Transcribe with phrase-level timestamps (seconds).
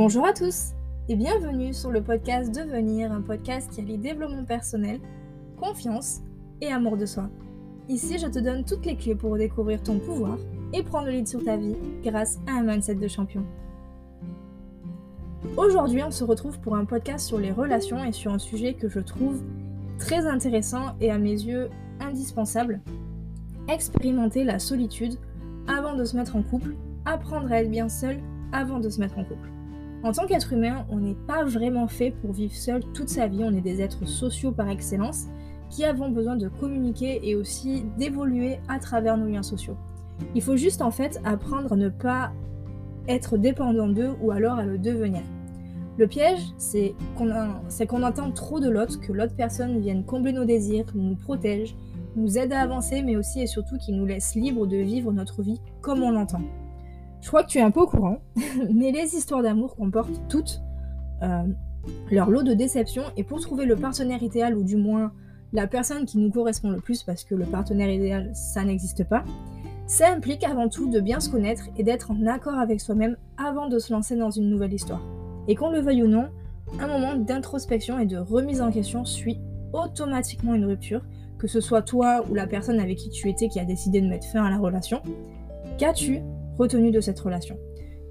[0.00, 0.74] Bonjour à tous
[1.08, 5.00] et bienvenue sur le podcast Devenir, un podcast qui allie développement personnel,
[5.56, 6.20] confiance
[6.60, 7.28] et amour de soi.
[7.88, 10.38] Ici, je te donne toutes les clés pour découvrir ton pouvoir
[10.72, 11.74] et prendre le lead sur ta vie
[12.04, 13.44] grâce à un mindset de champion.
[15.56, 18.88] Aujourd'hui, on se retrouve pour un podcast sur les relations et sur un sujet que
[18.88, 19.42] je trouve
[19.98, 22.80] très intéressant et à mes yeux indispensable.
[23.68, 25.18] Expérimenter la solitude
[25.66, 28.20] avant de se mettre en couple, apprendre à être bien seul
[28.52, 29.48] avant de se mettre en couple.
[30.04, 33.42] En tant qu'être humain, on n'est pas vraiment fait pour vivre seul toute sa vie,
[33.42, 35.26] on est des êtres sociaux par excellence
[35.70, 39.76] qui avons besoin de communiquer et aussi d'évoluer à travers nos liens sociaux.
[40.34, 42.32] Il faut juste en fait apprendre à ne pas
[43.08, 45.22] être dépendant d'eux ou alors à le devenir.
[45.98, 50.86] Le piège, c'est qu'on attend trop de l'autre, que l'autre personne vienne combler nos désirs,
[50.94, 51.74] nous protège,
[52.14, 55.42] nous aide à avancer, mais aussi et surtout qu'il nous laisse libre de vivre notre
[55.42, 56.42] vie comme on l'entend.
[57.20, 58.18] Je crois que tu es un peu au courant,
[58.74, 60.60] mais les histoires d'amour comportent toutes
[61.22, 61.44] euh,
[62.10, 65.12] leur lot de déceptions, et pour trouver le partenaire idéal, ou du moins
[65.52, 69.24] la personne qui nous correspond le plus, parce que le partenaire idéal, ça n'existe pas,
[69.86, 73.68] ça implique avant tout de bien se connaître et d'être en accord avec soi-même avant
[73.68, 75.02] de se lancer dans une nouvelle histoire.
[75.48, 76.28] Et qu'on le veuille ou non,
[76.78, 79.40] un moment d'introspection et de remise en question suit
[79.72, 81.00] automatiquement une rupture,
[81.38, 84.08] que ce soit toi ou la personne avec qui tu étais qui a décidé de
[84.08, 85.00] mettre fin à la relation.
[85.78, 86.20] Qu'as-tu
[86.58, 87.58] retenu de cette relation.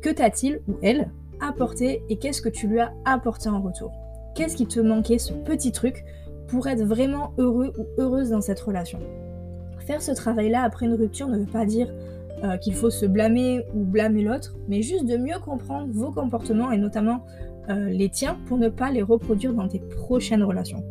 [0.01, 1.09] Que t'a-t-il ou elle
[1.39, 3.91] apporté et qu'est-ce que tu lui as apporté en retour?
[4.35, 6.05] Qu'est-ce qui te manquait, ce petit truc,
[6.47, 8.99] pour être vraiment heureux ou heureuse dans cette relation?
[9.85, 11.91] Faire ce travail-là après une rupture ne veut pas dire
[12.43, 16.71] euh, qu'il faut se blâmer ou blâmer l'autre, mais juste de mieux comprendre vos comportements
[16.71, 17.25] et notamment
[17.69, 20.83] euh, les tiens pour ne pas les reproduire dans tes prochaines relations.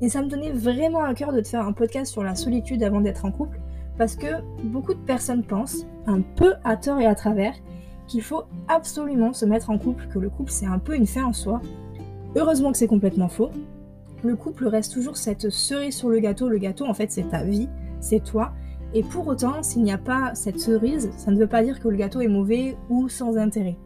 [0.00, 2.82] Et ça me donnait vraiment à cœur de te faire un podcast sur la solitude
[2.82, 3.58] avant d'être en couple,
[3.98, 4.26] parce que
[4.62, 7.54] beaucoup de personnes pensent, un peu à tort et à travers,
[8.06, 11.24] qu'il faut absolument se mettre en couple, que le couple c'est un peu une fin
[11.24, 11.60] en soi.
[12.36, 13.50] Heureusement que c'est complètement faux.
[14.22, 16.48] Le couple reste toujours cette cerise sur le gâteau.
[16.48, 17.68] Le gâteau en fait c'est ta vie,
[18.00, 18.52] c'est toi.
[18.94, 21.88] Et pour autant, s'il n'y a pas cette cerise, ça ne veut pas dire que
[21.88, 23.76] le gâteau est mauvais ou sans intérêt.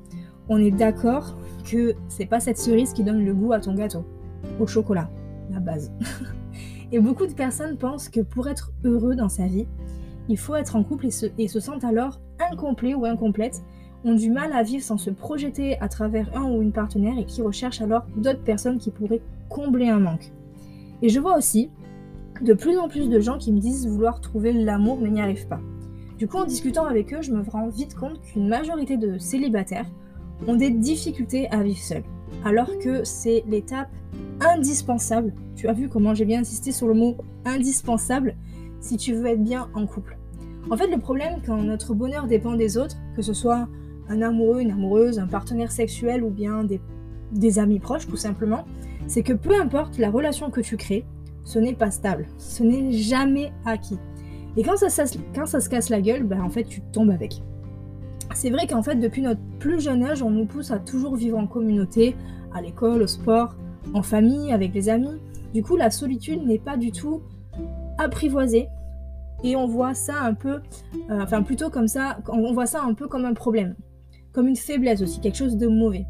[0.49, 4.05] On est d'accord que c'est pas cette cerise qui donne le goût à ton gâteau.
[4.59, 5.09] Au chocolat,
[5.51, 5.93] la base.
[6.93, 9.67] et beaucoup de personnes pensent que pour être heureux dans sa vie,
[10.31, 11.09] il faut être en couple
[11.39, 12.21] et se, sentent alors
[12.53, 13.63] incomplets ou incomplètes,
[14.05, 17.25] ont du mal à vivre sans se projeter à travers un ou une partenaire et
[17.25, 20.33] qui recherchent alors d'autres personnes qui pourraient combler un manque.
[21.03, 21.69] Et je vois aussi
[22.43, 25.49] de plus en plus de gens qui me disent vouloir trouver l'amour mais n'y arrivent
[25.49, 25.61] pas.
[26.17, 29.91] Du coup, en discutant avec eux, je me rends vite compte qu'une majorité de célibataires
[30.47, 32.05] ont des difficultés à vivre seuls,
[32.45, 33.91] alors que c'est l'étape
[34.41, 35.35] indispensable.
[35.57, 38.37] Tu as vu comment j'ai bien insisté sur le mot indispensable
[38.81, 40.20] si tu veux être bien en couple.
[40.69, 43.69] En fait, le problème quand notre bonheur dépend des autres, que ce soit
[44.09, 46.65] un amoureux, une amoureuse, un partenaire sexuel ou bien
[47.33, 48.65] des, amis proches tout simplement,
[49.07, 51.05] c'est que peu importe la relation que tu crées,
[51.45, 53.99] ce n'est pas stable, ce n'est jamais acquis.
[54.57, 55.05] Et quand ça,
[55.35, 57.43] quand ça se casse la gueule, ben en fait tu tombes avec.
[58.35, 61.39] C'est vrai qu'en fait depuis notre plus jeune âge, on nous pousse à toujours vivre
[61.39, 62.17] en communauté,
[62.53, 63.55] à l'école, au sport,
[63.95, 65.21] en famille, avec les amis.
[65.55, 67.23] Du coup, la solitude n'est pas du tout
[67.99, 68.69] apprivoisée
[69.43, 70.61] et on voit ça un peu,
[71.11, 73.75] euh, enfin plutôt comme ça, on voit ça un peu comme un problème,
[74.33, 76.07] comme une faiblesse aussi, quelque chose de mauvais.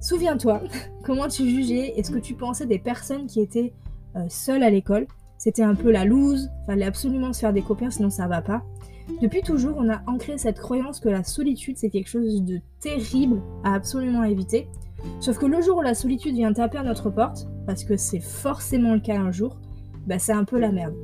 [0.00, 0.62] Souviens-toi,
[1.04, 3.72] comment tu jugeais et ce que tu pensais des personnes qui étaient
[4.16, 5.06] euh, seules à l'école?
[5.38, 8.62] C'était un peu la loose, fallait absolument se faire des copains sinon ça va pas.
[9.20, 13.42] Depuis toujours, on a ancré cette croyance que la solitude c'est quelque chose de terrible
[13.62, 14.68] à absolument éviter.
[15.20, 18.20] Sauf que le jour où la solitude vient taper à notre porte, parce que c'est
[18.20, 19.58] forcément le cas un jour,
[20.06, 20.94] bah c'est un peu la merde.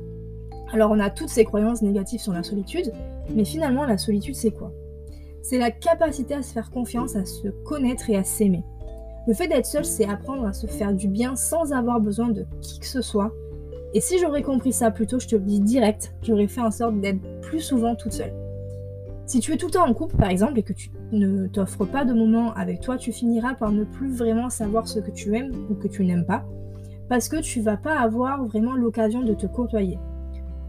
[0.73, 2.93] Alors on a toutes ces croyances négatives sur la solitude,
[3.33, 4.71] mais finalement la solitude c'est quoi?
[5.41, 8.63] C'est la capacité à se faire confiance, à se connaître et à s'aimer.
[9.27, 12.45] Le fait d'être seul, c'est apprendre à se faire du bien sans avoir besoin de
[12.61, 13.31] qui que ce soit.
[13.93, 16.71] Et si j'aurais compris ça plus tôt, je te le dis direct, j'aurais fait en
[16.71, 18.33] sorte d'être plus souvent toute seule.
[19.25, 21.85] Si tu es tout le temps en couple par exemple et que tu ne t'offres
[21.85, 25.35] pas de moments avec toi, tu finiras par ne plus vraiment savoir ce que tu
[25.35, 26.45] aimes ou que tu n'aimes pas,
[27.09, 29.99] parce que tu vas pas avoir vraiment l'occasion de te côtoyer.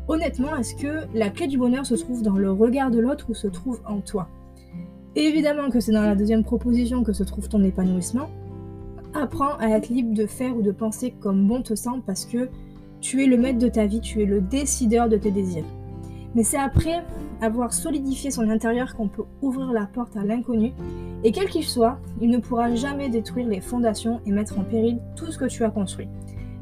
[0.08, 3.34] Honnêtement, est-ce que la clé du bonheur se trouve dans le regard de l'autre ou
[3.34, 4.28] se trouve en toi?
[5.14, 8.28] Évidemment que c'est dans la deuxième proposition que se trouve ton épanouissement.
[9.14, 12.48] Apprends à être libre de faire ou de penser comme bon te semble parce que
[13.00, 15.66] tu es le maître de ta vie, tu es le décideur de tes désirs.
[16.34, 17.04] Mais c'est après
[17.42, 20.72] avoir solidifié son intérieur qu'on peut ouvrir la porte à l'inconnu,
[21.24, 25.00] et quel qu'il soit, il ne pourra jamais détruire les fondations et mettre en péril
[25.14, 26.08] tout ce que tu as construit.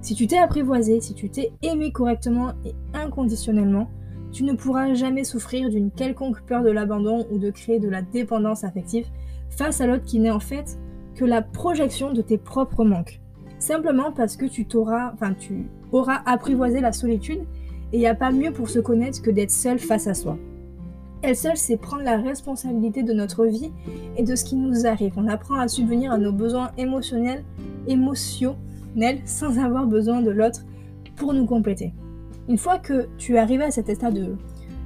[0.02, 3.88] Si tu t'es apprivoisé, si tu t'es aimé correctement et inconditionnellement,
[4.32, 8.00] tu ne pourras jamais souffrir d'une quelconque peur de l'abandon ou de créer de la
[8.00, 9.06] dépendance affective
[9.50, 10.78] face à l'autre qui n'est en fait
[11.16, 13.20] que la projection de tes propres manques.
[13.58, 17.40] Simplement parce que tu t'auras, enfin tu auras apprivoisé la solitude
[17.92, 20.38] et il n'y a pas mieux pour se connaître que d'être seul face à soi.
[21.22, 23.70] Elle seule, c'est prendre la responsabilité de notre vie
[24.16, 25.12] et de ce qui nous arrive.
[25.16, 27.44] On apprend à subvenir à nos besoins émotionnels,
[29.24, 30.60] sans avoir besoin de l'autre
[31.16, 31.92] pour nous compléter.
[32.48, 34.36] Une fois que tu es arrivé à cet état de,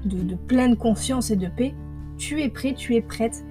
[0.04, 1.74] de, pleine confiance et de paix,
[2.18, 3.44] tu es prêt, tu es prête.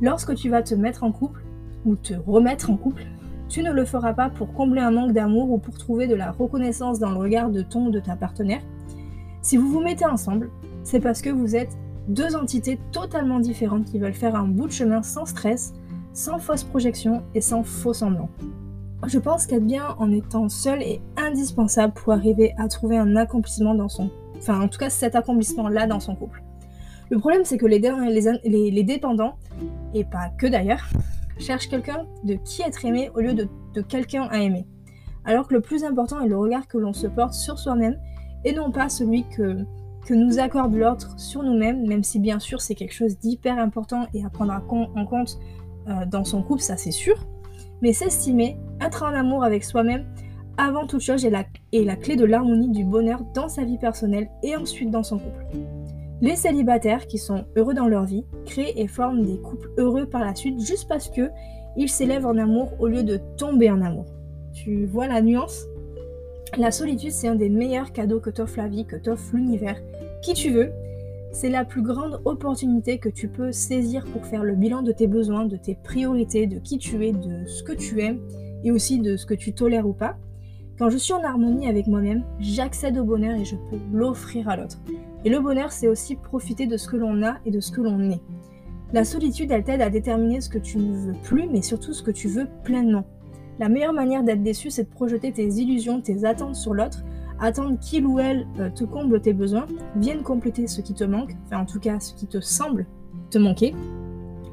[0.00, 1.42] Lorsque tu vas te mettre en couple,
[1.84, 3.06] ou te remettre en couple,
[3.48, 6.30] tu ne le feras pas pour combler un manque d'amour ou pour trouver de la
[6.30, 8.60] reconnaissance dans le regard de ton ou de ta partenaire.
[9.42, 10.50] Si vous vous mettez ensemble,
[10.84, 11.76] c'est parce que vous êtes
[12.08, 15.72] deux entités totalement différentes qui veulent faire un bout de chemin sans stress,
[16.12, 18.28] sans fausse projection et sans faux semblant.
[19.06, 23.74] Je pense qu'être bien en étant seul est indispensable pour arriver à trouver un accomplissement
[23.74, 24.10] dans son...
[24.36, 26.42] Enfin, en tout cas, cet accomplissement-là dans son couple.
[27.08, 29.36] Le problème, c'est que les, dépendants,
[29.94, 30.86] et pas que d'ailleurs,
[31.38, 33.48] cherchent quelqu'un de qui être aimé au lieu de,
[33.82, 34.66] quelqu'un à aimer.
[35.24, 37.98] Alors que le plus important est le regard que l'on se porte sur soi-même
[38.44, 39.64] et non pas celui que,
[40.06, 44.06] que nous accorde l'autre sur nous-mêmes, même si bien sûr c'est quelque chose d'hyper important
[44.14, 45.38] et à prendre en compte
[45.88, 47.26] euh, dans son couple, ça c'est sûr.
[47.82, 50.06] Mais s'estimer, être en amour avec soi-même,
[50.56, 53.78] avant toute chose, est la, est la clé de l'harmonie du bonheur dans sa vie
[53.78, 55.46] personnelle et ensuite dans son couple.
[56.20, 60.20] Les célibataires qui sont heureux dans leur vie créent et forment des couples heureux par
[60.20, 61.30] la suite juste parce que
[61.76, 64.04] ils s'élèvent en amour au lieu de tomber en amour.
[64.52, 65.64] Tu vois la nuance?
[66.58, 69.80] La solitude, c'est un des meilleurs cadeaux que t'offre la vie, que t'offre l'univers.
[70.20, 70.72] Qui tu veux,
[71.32, 75.06] c'est la plus grande opportunité que tu peux saisir pour faire le bilan de tes
[75.06, 78.20] besoins, de tes priorités, de qui tu es, de ce que tu aimes
[78.64, 80.16] et aussi de ce que tu tolères ou pas.
[80.78, 84.56] Quand je suis en harmonie avec moi-même, j'accède au bonheur et je peux l'offrir à
[84.56, 84.80] l'autre.
[85.24, 87.82] Et le bonheur, c'est aussi profiter de ce que l'on a et de ce que
[87.82, 88.20] l'on est.
[88.92, 92.02] La solitude, elle t'aide à déterminer ce que tu ne veux plus, mais surtout ce
[92.02, 93.04] que tu veux pleinement.
[93.58, 97.04] La meilleure manière d'être déçu, c'est de projeter tes illusions, tes attentes sur l'autre,
[97.40, 99.66] attendre qu'il ou elle euh, te comble tes besoins,
[99.96, 102.86] vienne compléter ce qui te manque, enfin en tout cas ce qui te semble
[103.30, 103.74] te manquer.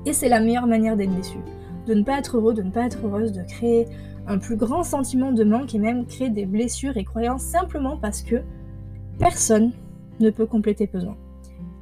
[0.05, 1.37] Et c'est la meilleure manière d'être déçu.
[1.85, 3.87] De ne pas être heureux, de ne pas être heureuse, de créer
[4.27, 8.21] un plus grand sentiment de manque et même créer des blessures et croyances simplement parce
[8.21, 8.37] que
[9.19, 9.71] personne
[10.19, 11.17] ne peut compléter tes besoins,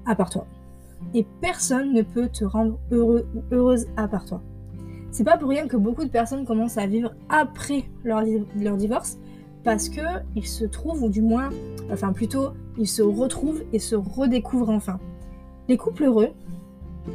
[0.06, 0.46] à part toi.
[1.14, 4.42] Et personne ne peut te rendre heureux ou heureuse à part toi.
[5.12, 8.22] C'est pas pour rien que beaucoup de personnes commencent à vivre après leur,
[8.60, 9.18] leur divorce,
[9.66, 10.02] parce que
[10.36, 11.50] ils se trouvent, ou du moins,
[11.92, 15.00] enfin plutôt, ils se retrouvent et se redécouvrent enfin.
[15.68, 16.30] Les couples heureux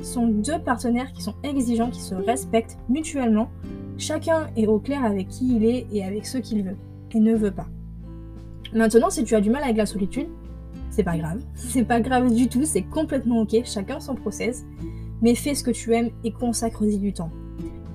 [0.03, 3.49] sont deux partenaires qui sont exigeants, qui se respectent mutuellement.
[3.97, 6.77] Chacun est au clair avec qui il est et avec ce qu'il veut,
[7.13, 7.69] et ne veut pas.
[8.75, 10.29] Maintenant, si tu as du mal avec la solitude,
[10.91, 11.41] c'est pas grave.
[11.55, 14.65] C'est pas grave du tout, c'est complètement ok, chacun son process.
[15.23, 17.31] Mais fais ce que tu aimes et consacre-y du temps.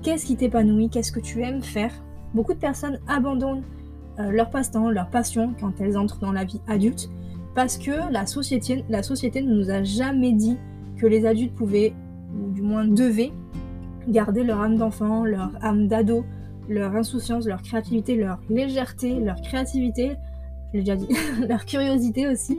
[0.02, 0.88] Qu'est-ce qui t'épanouit?
[0.88, 1.92] Qu'est-ce que tu aimes faire?
[2.32, 3.64] Beaucoup de personnes abandonnent
[4.18, 7.10] leur passe-temps, leur passion quand elles entrent dans la vie adulte
[7.56, 10.58] parce que la société, la société ne nous a jamais dit
[10.98, 11.94] que les adultes pouvaient,
[12.38, 13.32] ou du moins devaient,
[14.06, 16.24] garder leur âme d'enfant, leur âme d'ado,
[16.68, 20.16] leur insouciance, leur créativité, leur légèreté, leur créativité,
[20.72, 21.08] je l'ai déjà dit,
[21.48, 22.58] leur curiosité aussi.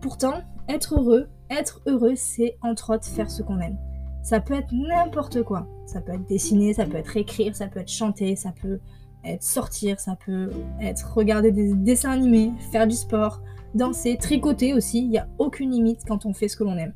[0.00, 3.78] Pourtant, être heureux, être heureux, c'est entre autres faire ce qu'on aime.
[4.22, 5.68] Ça peut être n'importe quoi.
[5.86, 8.80] Ça peut être dessiner, ça peut être écrire, ça peut être chanter, ça peut
[9.24, 10.50] être sortir, ça peut
[10.80, 13.40] être regarder des dessins animés, faire du sport,
[13.74, 15.00] danser, tricoter aussi.
[15.00, 16.94] Il n'y a aucune limite quand on fait ce que l'on aime.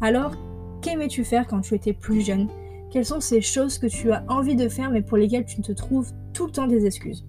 [0.00, 0.34] Alors,
[0.80, 2.48] qu'aimais-tu faire quand tu étais plus jeune?
[2.90, 5.72] Quelles sont ces choses que tu as envie de faire mais pour lesquelles tu te
[5.72, 7.24] trouves tout le temps des excuses?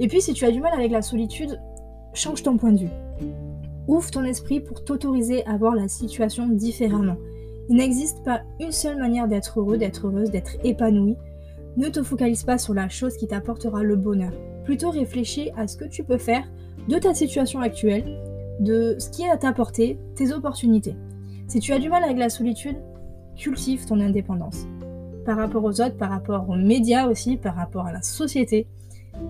[0.00, 1.60] Et puis, si tu as du mal avec la solitude,
[2.14, 2.90] change ton point de vue.
[3.88, 7.16] Ouvre ton esprit pour t'autoriser à voir la situation différemment.
[7.68, 11.16] Il n'existe pas une seule manière d'être heureux, d'être heureuse, d'être épanoui.
[11.76, 14.32] Ne te focalise pas sur la chose qui t'apportera le bonheur.
[14.64, 16.44] Plutôt réfléchis à ce que tu peux faire
[16.88, 18.20] de ta situation actuelle,
[18.60, 20.96] de ce qui est à ta portée, tes opportunités.
[21.48, 22.76] Si tu as du mal avec la solitude,
[23.36, 24.66] cultive ton indépendance.
[25.24, 28.66] Par rapport aux autres, par rapport aux médias aussi, par rapport à la société,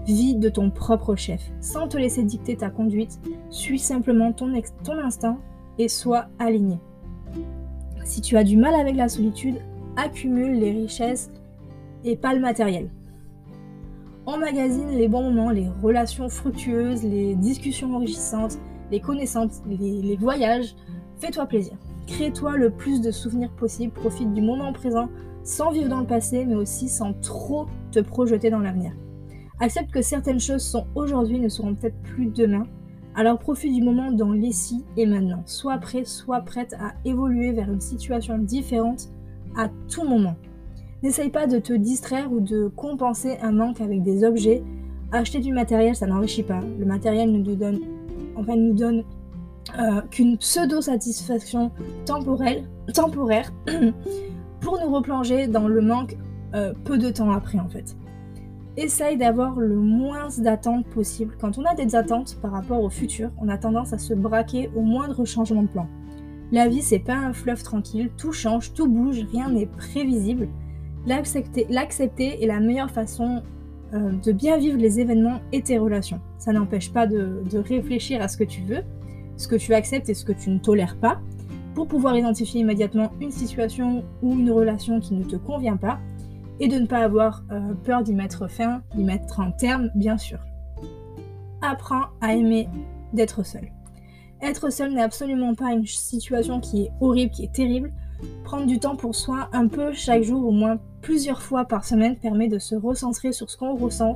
[0.07, 3.21] Vis de ton propre chef, sans te laisser dicter ta conduite,
[3.51, 4.53] suis simplement ton,
[4.85, 5.39] ton instinct
[5.79, 6.79] et sois aligné.
[8.05, 9.57] Si tu as du mal avec la solitude,
[9.97, 11.31] accumule les richesses
[12.04, 12.88] et pas le matériel.
[14.26, 18.59] Emmagasine les bons moments, les relations fructueuses, les discussions enrichissantes,
[18.90, 20.76] les connaissances, les, les voyages.
[21.18, 21.75] Fais-toi plaisir.
[22.06, 25.09] Crée-toi le plus de souvenirs possible, profite du moment présent
[25.44, 28.92] sans vivre dans le passé, mais aussi sans trop te projeter dans l'avenir.
[29.61, 32.66] Accepte que certaines choses sont aujourd'hui ne seront peut-être plus demain.
[33.14, 35.42] Alors profite du moment dans l'ici et maintenant.
[35.47, 39.09] Sois prêt, sois prête à évoluer vers une situation différente
[39.56, 40.37] à tout moment.
[41.02, 44.62] N'essaye pas de te distraire ou de compenser un manque avec des objets.
[45.11, 46.61] Acheter du matériel, ça n'enrichit pas.
[46.78, 47.80] Le matériel ne nous donne,
[48.37, 49.04] enfin, nous donne
[49.78, 51.73] euh, qu'une pseudo-satisfaction
[52.06, 53.52] temporelle, temporaire
[54.61, 56.16] pour nous replonger dans le manque
[56.54, 57.97] euh, peu de temps après en fait.
[58.76, 61.37] Essaye d'avoir le moins d'attentes possible.
[61.40, 64.71] Quand on a des attentes par rapport au futur, on a tendance à se braquer
[64.76, 65.87] au moindre changement de plan.
[66.52, 70.49] La vie, c'est pas un fleuve tranquille, tout change, tout bouge, rien n'est prévisible.
[71.06, 73.42] L'accepter, est la meilleure façon
[73.94, 76.21] euh, de bien vivre les événements et tes relations.
[76.38, 78.82] Ça n'empêche pas de, réfléchir à ce que tu veux,
[79.37, 81.21] ce que tu acceptes et ce que tu ne tolères pas,
[81.75, 85.99] pour pouvoir identifier immédiatement une situation ou une relation qui ne te convient pas,
[86.61, 90.16] et de ne pas avoir euh, peur d'y mettre fin, d'y mettre un terme, bien
[90.16, 90.38] sûr.
[91.61, 92.68] Apprends à aimer
[93.12, 93.68] d'être seul.
[94.40, 97.92] Être seul n'est absolument pas une situation qui est horrible, qui est terrible.
[98.45, 102.17] Prendre du temps pour soi, un peu chaque jour, au moins plusieurs fois par semaine,
[102.17, 104.14] permet de se recentrer sur ce qu'on ressent,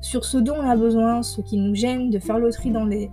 [0.00, 3.10] sur ce dont on a besoin, ce qui nous gêne, de faire le dans les,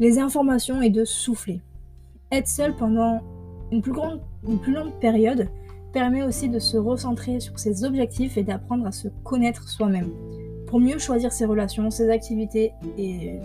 [0.00, 1.60] les informations et de souffler.
[2.32, 3.22] Être seul pendant
[3.70, 5.48] une plus, grande, une plus longue période
[5.92, 10.10] permet aussi de se recentrer sur ses objectifs et d'apprendre à se connaître soi-même,
[10.66, 13.38] pour mieux choisir ses relations, ses activités et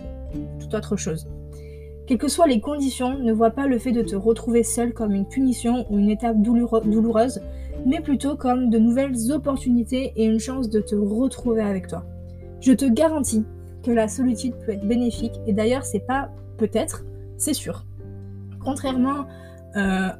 [0.58, 1.28] toute autre chose.
[2.10, 5.12] Quelles que soient les conditions, ne vois pas le fait de te retrouver seul comme
[5.12, 7.40] une punition ou une étape douloureuse,
[7.86, 12.04] mais plutôt comme de nouvelles opportunités et une chance de te retrouver avec toi.
[12.60, 13.44] Je te garantis
[13.84, 17.04] que la solitude peut être bénéfique, et d'ailleurs c'est pas peut-être,
[17.36, 17.86] c'est sûr.
[18.58, 19.26] Contrairement
[19.74, 20.12] à euh,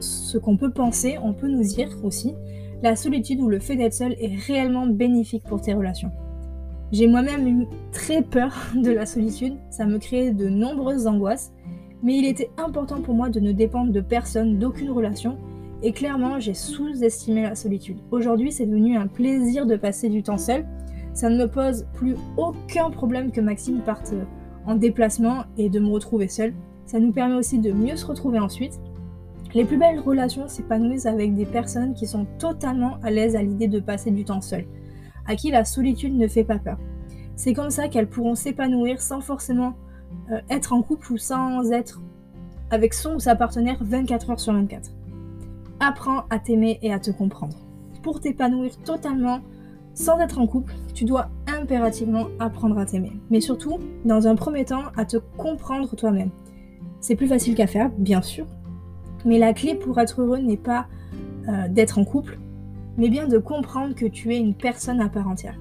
[0.00, 2.36] ce qu'on peut penser, on peut nous dire aussi,
[2.82, 6.10] la solitude ou le fait d'être seul est réellement bénéfique pour tes relations.
[6.90, 11.52] J'ai moi-même eu très peur de la solitude, ça me créait de nombreuses angoisses,
[12.02, 15.36] mais il était important pour moi de ne dépendre de personne, d'aucune relation,
[15.82, 17.98] et clairement j'ai sous-estimé la solitude.
[18.10, 20.64] Aujourd'hui c'est devenu un plaisir de passer du temps seul,
[21.18, 24.14] ça ne me pose plus aucun problème que Maxime parte
[24.66, 26.54] en déplacement et de me retrouver seule.
[26.86, 28.78] Ça nous permet aussi de mieux se retrouver ensuite.
[29.52, 33.66] Les plus belles relations s'épanouissent avec des personnes qui sont totalement à l'aise à l'idée
[33.66, 34.64] de passer du temps seul,
[35.28, 36.78] à qui la solitude ne fait pas peur.
[37.36, 39.74] C'est comme ça qu'elles pourront s'épanouir sans forcément
[40.32, 42.00] euh, être en couple ou sans être
[42.70, 44.90] avec son ou sa partenaire 24 heures sur 24.
[45.80, 47.56] Apprends à t'aimer et à te comprendre.
[48.02, 49.40] Pour t'épanouir totalement
[49.94, 53.12] sans être en couple, tu dois impérativement apprendre à t'aimer.
[53.30, 56.30] Mais surtout, dans un premier temps, à te comprendre toi-même.
[57.00, 58.46] C'est plus facile qu'à faire, bien sûr.
[59.24, 60.86] Mais la clé pour être heureux n'est pas
[61.48, 62.38] euh, d'être en couple,
[62.98, 65.58] mais bien de comprendre que tu es une personne à part entière.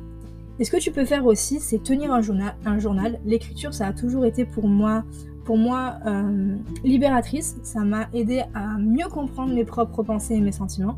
[0.60, 3.20] Et ce que tu peux faire aussi, c'est tenir un journal.
[3.26, 5.04] L'écriture, ça a toujours été pour moi,
[5.46, 7.58] pour moi euh, libératrice.
[7.62, 10.98] Ça m'a aidé à mieux comprendre mes propres pensées et mes sentiments.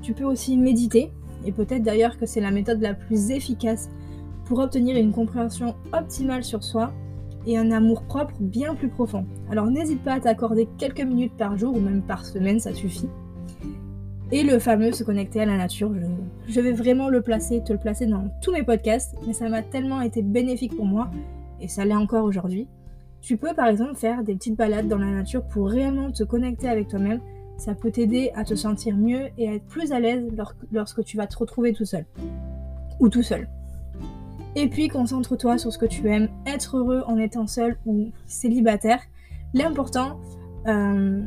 [0.00, 1.12] Tu peux aussi méditer,
[1.44, 3.90] et peut-être d'ailleurs que c'est la méthode la plus efficace
[4.46, 6.92] pour obtenir une compréhension optimale sur soi
[7.46, 9.26] et un amour propre bien plus profond.
[9.50, 13.08] Alors n'hésite pas à t'accorder quelques minutes par jour ou même par semaine, ça suffit.
[14.32, 15.92] Et le fameux se connecter à la nature,
[16.48, 19.62] je, vais vraiment le placer, te le placer dans tous mes podcasts, mais ça m'a
[19.62, 21.10] tellement été bénéfique pour moi,
[21.60, 22.66] et ça l'est encore aujourd'hui.
[23.20, 26.68] Tu peux par exemple faire des petites balades dans la nature pour réellement te connecter
[26.68, 27.20] avec toi-même.
[27.56, 30.28] Ça peut t'aider à te sentir mieux et à être plus à l'aise
[30.72, 32.04] lorsque tu vas te retrouver tout seul.
[33.00, 33.48] Ou tout seul.
[34.54, 39.00] Et puis concentre-toi sur ce que tu aimes, être heureux en étant seul ou célibataire.
[39.54, 40.18] L'important
[40.66, 41.22] euh,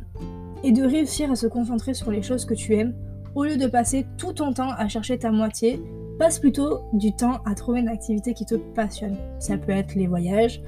[0.63, 2.93] est de réussir à se concentrer sur les choses que tu aimes
[3.35, 5.81] au lieu de passer tout ton temps à chercher ta moitié.
[6.17, 9.15] Passe plutôt du temps à trouver une activité qui te passionne.
[9.39, 10.61] Ça peut être les voyages,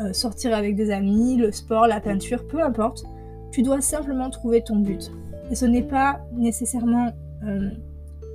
[0.00, 3.04] euh, sortir avec des amis, le sport, la peinture, peu importe.
[3.50, 5.10] Tu dois simplement trouver ton but.
[5.50, 7.12] Et ce n'est pas nécessairement
[7.44, 7.70] euh,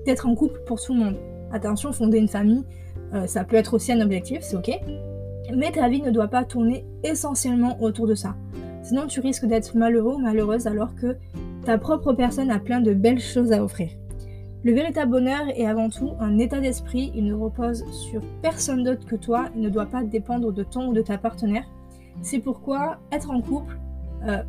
[0.06, 1.18] d'être en couple pour tout le monde.
[1.52, 2.64] Attention, fonder une famille,
[3.14, 4.72] euh, ça peut être aussi un objectif, c'est ok.
[5.56, 8.36] Mais ta vie ne doit pas tourner essentiellement autour de ça.
[8.84, 11.16] Sinon, tu risques d'être malheureux ou malheureuse alors que
[11.66, 13.90] ta propre personne a plein de belles choses à offrir.
[14.66, 19.06] Le véritable bonheur est avant tout un état d'esprit, il ne repose sur personne d'autre
[19.06, 21.66] que toi, il ne doit pas dépendre de ton ou de ta partenaire.
[22.22, 23.78] C'est pourquoi être en couple,
[24.26, 24.42] euh,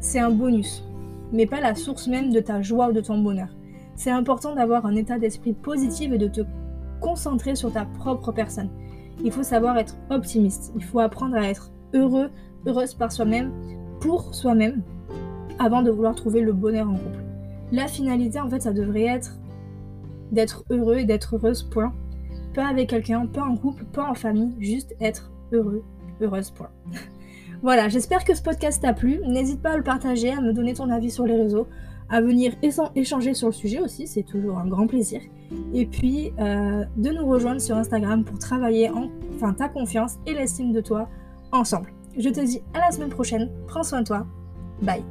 [0.00, 0.84] c'est un bonus,
[1.32, 3.48] mais pas la source même de ta joie ou de ton bonheur.
[3.96, 6.40] C'est important d'avoir un état d'esprit positif et de te
[7.00, 8.68] concentrer sur ta propre personne.
[9.22, 10.72] Il faut savoir être optimiste.
[10.74, 12.30] Il faut apprendre à être heureux,
[12.66, 13.52] heureuse par soi-même,
[14.00, 14.82] pour soi-même,
[15.58, 17.22] avant de vouloir trouver le bonheur en couple.
[17.72, 19.38] La finalité, en fait, ça devrait être
[20.32, 21.92] d'être heureux et d'être heureuse, point.
[22.54, 25.82] Pas avec quelqu'un, pas en couple, pas en famille, juste être heureux,
[26.20, 26.70] heureuse, point.
[27.62, 29.20] voilà, j'espère que ce podcast t'a plu.
[29.26, 31.66] N'hésite pas à le partager, à me donner ton avis sur les réseaux,
[32.08, 32.52] à venir
[32.94, 35.20] échanger sur le sujet aussi, c'est toujours un grand plaisir.
[35.72, 38.90] Et puis, euh, de nous rejoindre sur Instagram pour travailler
[39.34, 41.08] enfin, ta confiance et l'estime de toi
[41.52, 41.92] ensemble.
[42.16, 43.50] Je te dis à la semaine prochaine.
[43.66, 44.26] Prends soin de toi.
[44.82, 45.02] Bye.